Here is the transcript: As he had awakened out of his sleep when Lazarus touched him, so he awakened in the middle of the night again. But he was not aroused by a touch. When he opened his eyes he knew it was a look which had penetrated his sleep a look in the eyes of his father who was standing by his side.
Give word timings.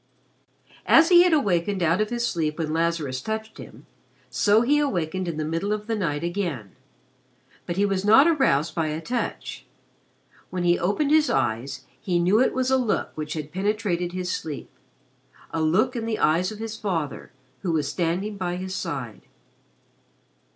As 0.87 1.09
he 1.09 1.21
had 1.21 1.31
awakened 1.31 1.83
out 1.83 2.01
of 2.01 2.09
his 2.09 2.25
sleep 2.25 2.57
when 2.57 2.73
Lazarus 2.73 3.21
touched 3.21 3.59
him, 3.59 3.85
so 4.31 4.61
he 4.63 4.79
awakened 4.79 5.27
in 5.27 5.37
the 5.37 5.45
middle 5.45 5.71
of 5.71 5.85
the 5.85 5.95
night 5.95 6.23
again. 6.23 6.71
But 7.67 7.77
he 7.77 7.85
was 7.85 8.03
not 8.03 8.25
aroused 8.27 8.73
by 8.73 8.87
a 8.87 8.99
touch. 8.99 9.63
When 10.49 10.63
he 10.63 10.79
opened 10.79 11.11
his 11.11 11.29
eyes 11.29 11.85
he 11.99 12.17
knew 12.17 12.41
it 12.41 12.55
was 12.55 12.71
a 12.71 12.77
look 12.77 13.11
which 13.13 13.33
had 13.33 13.51
penetrated 13.51 14.11
his 14.11 14.31
sleep 14.31 14.71
a 15.51 15.61
look 15.61 15.95
in 15.95 16.07
the 16.07 16.17
eyes 16.17 16.51
of 16.51 16.57
his 16.57 16.75
father 16.75 17.31
who 17.61 17.71
was 17.71 17.87
standing 17.87 18.37
by 18.37 18.55
his 18.55 18.73
side. 18.73 19.21